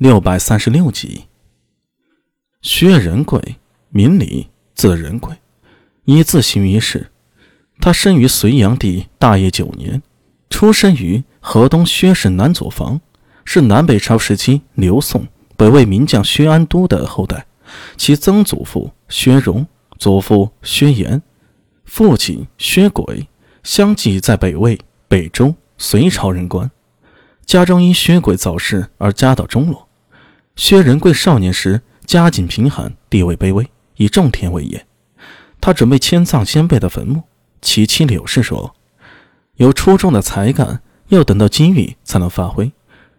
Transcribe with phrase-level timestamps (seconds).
[0.00, 1.26] 六百三十六集。
[2.62, 3.56] 薛仁贵，
[3.90, 5.36] 名礼，字仁贵，
[6.06, 7.10] 一字行于世。
[7.82, 10.00] 他生于隋炀帝大业九年，
[10.48, 12.98] 出生于河东薛氏南左房，
[13.44, 17.46] 是南北朝时期刘宋北魏名将薛安都的后代。
[17.98, 19.66] 其曾祖父薛荣，
[19.98, 21.20] 祖父薛岩，
[21.84, 23.28] 父亲薛轨，
[23.62, 26.70] 相继在北魏、北周、隋朝任官。
[27.44, 29.86] 家中因薛轨早逝而家道中落。
[30.60, 34.86] 薛仁贵少年时家境贫寒，地位卑微，以种田为业。
[35.58, 37.22] 他准备迁葬先辈的坟墓。
[37.62, 38.76] 其妻柳氏说
[39.56, 42.70] ：“有出众的才干，要等到机遇才能发挥。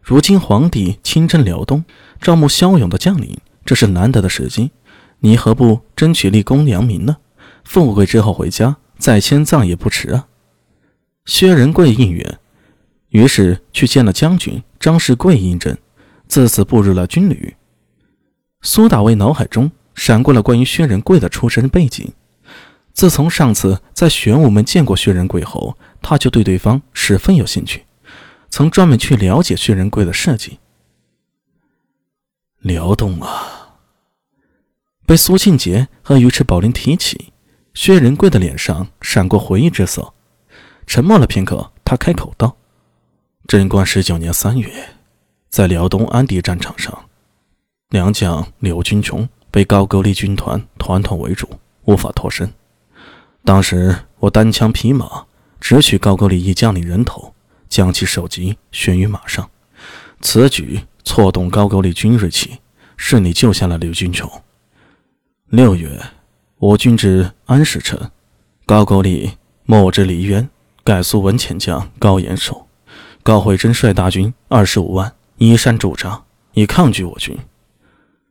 [0.03, 1.83] 如今皇帝亲征辽东，
[2.21, 4.69] 招募骁勇的将领，这是难得的时机。
[5.21, 7.17] 你何不争取立功扬名呢？
[7.63, 10.27] 富贵之后回家再迁葬也不迟啊。”
[11.25, 12.23] 薛仁贵应允，
[13.09, 15.75] 于是去见了将军张世贵应征。
[16.31, 17.57] 自此步入了军旅。
[18.61, 22.09] 苏大为脑海中闪过了关于薛仁贵的出身背景。
[22.93, 27.83] 自从上次在玄武门见过薛仁贵后，他就对对方十分有兴趣，
[28.49, 30.59] 曾专门去了解薛仁贵的事迹。
[32.59, 33.75] 辽东啊，
[35.05, 37.33] 被苏庆杰和尉迟宝林提起，
[37.73, 40.13] 薛仁贵的脸上闪过回忆之色。
[40.87, 42.55] 沉默了片刻，他开口道
[43.49, 44.71] ：“贞观十九年三月。”
[45.51, 46.97] 在辽东安迪战场上，
[47.89, 51.45] 良将刘军琼被高句丽军团团团围住，
[51.83, 52.49] 无法脱身。
[53.43, 55.25] 当时我单枪匹马，
[55.59, 57.33] 直取高句丽一将领人头，
[57.67, 59.49] 将其首级悬于马上。
[60.21, 62.59] 此举挫动高句丽军锐气，
[62.95, 64.31] 顺利救下了刘军琼。
[65.47, 65.99] 六月，
[66.59, 68.09] 我军至安石城，
[68.65, 69.31] 高句丽
[69.65, 70.49] 莫之黎渊、
[70.85, 72.67] 改苏文潜将高延寿、
[73.21, 75.13] 高慧贞率大军二十五万。
[75.41, 77.35] 依山驻扎，以抗拒我军。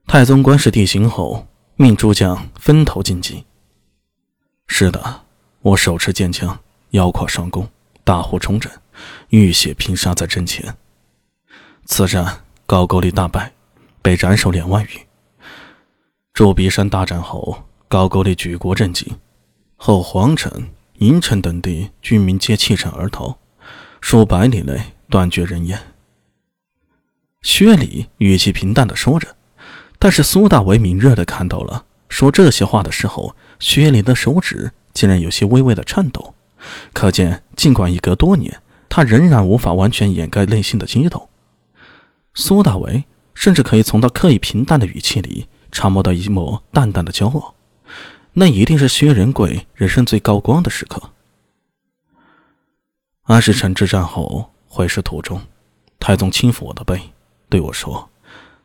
[0.06, 1.44] 太宗观视地形后，
[1.74, 3.44] 命诸将分头进击。
[4.68, 5.22] 是的，
[5.60, 6.56] 我手持剑枪，
[6.90, 7.68] 腰挎双弓，
[8.04, 8.70] 大呼冲阵，
[9.30, 10.72] 浴血拼杀在阵前。
[11.84, 13.54] 此战高句丽大败，
[14.00, 14.90] 被斩首两万余。
[16.32, 19.18] 祝鼻山大战后，高句丽举国震惊，
[19.74, 23.36] 后皇城、银城等地军民皆弃城而逃，
[24.00, 25.76] 数百里内断绝人烟。
[27.42, 29.36] 薛礼语气平淡的说着，
[29.98, 36.34] 但是苏大为敏锐的看到了，说这些话的时候，薛礼的手指竟然有些微微的颤抖，
[36.92, 41.28] 可见尽管一隔多年，他仍然无法完全掩盖内心的激动。
[42.34, 47.54] 苏大为甚至可以从他刻意平淡的语气里察摸到一抹淡淡的骄傲，
[48.34, 51.10] 那一定是薛仁贵人生最高光的时刻。
[53.22, 55.40] 安石城之战后回师途中，
[55.98, 57.00] 太宗轻抚我的背。
[57.50, 58.08] 对我说：“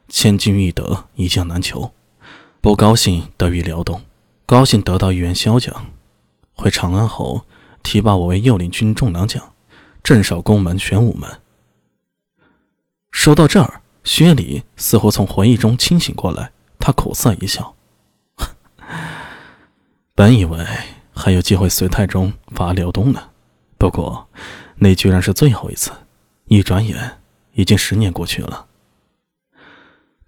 [0.08, 1.92] 千金易得，一将难求。
[2.62, 4.02] 不高兴得于辽东，
[4.46, 5.88] 高兴得到一员骁将。
[6.54, 7.46] 回长安后，
[7.82, 9.54] 提拔我为右领军中郎将，
[10.04, 11.42] 镇守宫门玄武门。”
[13.12, 17.76] 说到这儿，薛礼似乎从回忆中清醒过来，他苦涩一笑
[20.14, 20.64] ：“本以为
[21.12, 23.30] 还有机会随太宗伐辽东呢，
[23.80, 24.28] 不过
[24.76, 25.92] 那居然是最后一次。
[26.48, 27.18] 一转眼，
[27.54, 28.68] 已经十年过去了。”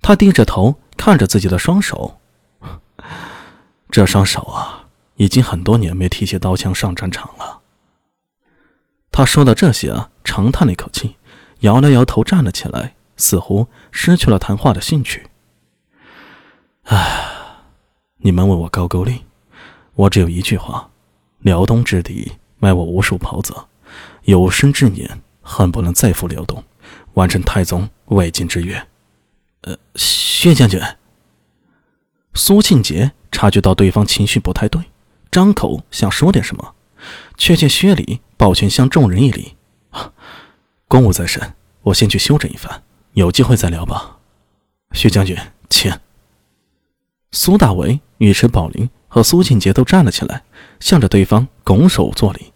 [0.08, 2.18] 他低着头看着自己的双手，
[3.92, 4.86] 这双手啊，
[5.18, 7.60] 已经很多年没提起刀枪上战场了。
[9.12, 11.18] 他说到这些啊，长叹了一口气，
[11.60, 15.28] 摇了摇头，站了起来，似乎失去了谈话的兴趣。
[16.84, 17.28] 唉，
[18.20, 19.26] 你们问我高句丽，
[19.96, 20.90] 我只有一句话：
[21.40, 23.68] 辽东之地卖我无数袍泽，
[24.24, 26.64] 有生之年恨不能再赴辽东，
[27.16, 28.82] 完成太宗未尽之约。
[29.68, 30.82] 呃，薛将军。
[32.34, 34.82] 苏庆杰察觉到对方情绪不太对，
[35.30, 36.74] 张口想说点什么，
[37.38, 39.58] 却见薛礼抱拳向众人一礼
[40.88, 44.20] ：“公务在身，我先去休整一番，有机会再聊吧。”
[44.96, 45.36] 薛将军，
[45.70, 45.92] 请。
[47.34, 50.44] 苏大为、尉迟宝林和苏庆杰都站了起来，
[50.80, 52.54] 向着对方拱手作礼。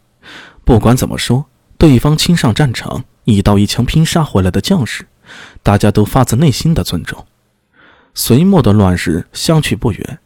[0.64, 1.48] 不管怎么说，
[1.78, 5.08] 对方亲上战场，一刀一枪拼杀回来的将士。
[5.64, 7.26] 大家都发自内心的尊重。
[8.14, 10.20] 隋末的乱世相去不远，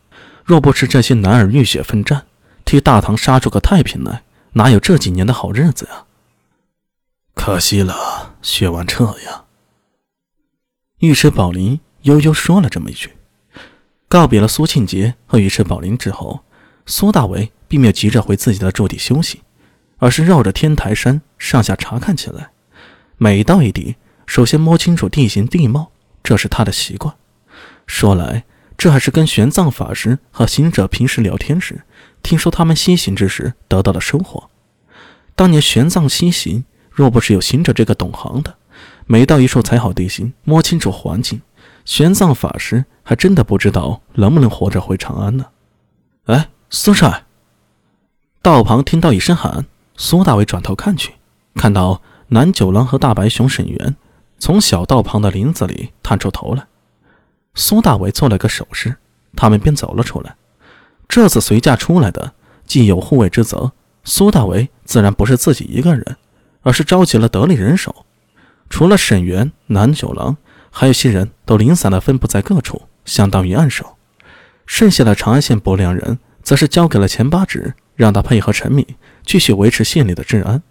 [0.44, 2.26] 若不是这些男儿浴血奋战，
[2.64, 4.24] 替大唐杀出个太平来，
[4.54, 6.06] 哪有这几年的好日子呀？
[7.36, 9.44] 可惜了，薛万彻呀。
[11.00, 13.12] 尉迟宝林悠悠说了这么一句，
[14.08, 16.40] 告别了苏庆杰和尉迟宝林之后，
[16.88, 19.42] 苏大为并没有急着回自己的驻地休息，
[19.98, 22.50] 而是绕着天台山上下查看起来，
[23.18, 23.96] 每到一地。
[24.26, 25.92] 首先摸清楚地形地貌，
[26.24, 27.16] 这是他的习惯。
[27.86, 28.44] 说来，
[28.78, 31.84] 这还是跟玄奘法师和行者平时聊天时，
[32.24, 34.50] 听说他们西行之时得到的收获。
[35.36, 38.56] 当年玄奘西行，若不是有行者这个懂行的，
[39.06, 41.42] 每到一处踩好地形，摸清楚环境，
[41.86, 45.46] 玄奘法师还真的不知道能不能活着回长安呢。
[46.26, 47.26] 哎，苏帅！
[48.42, 51.14] 道旁听到一声喊，苏大伟转头看去，
[51.54, 53.96] 看到南九郎和大白熊沈园
[54.38, 56.66] 从小道旁的林子里探出头来。
[57.54, 58.98] 苏大伟做了个手势，
[59.36, 60.36] 他们便走了出来。
[61.08, 62.34] 这次随驾出来的，
[62.66, 63.72] 既有护卫之责，
[64.04, 66.18] 苏大伟自然不是自己一个人，
[66.64, 68.06] 而是召集了得力人手。
[68.70, 70.36] 除了沈园、南九郎，
[70.70, 73.96] 还有些人都零散的分布在各处，相当于暗守。
[74.66, 78.86] 剩下的长安县不良人，则是交给了钱八指，让他配合陈敏，
[79.24, 80.62] 继续维持县里的治安。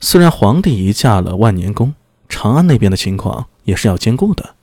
[0.00, 1.94] 虽然皇帝已驾了万年宫，
[2.28, 4.54] 长安那边的情况也是要兼顾的。